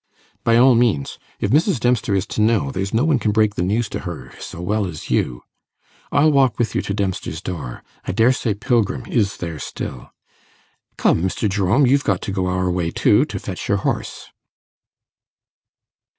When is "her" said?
3.99-4.33